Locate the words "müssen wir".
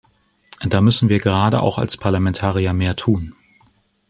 0.81-1.19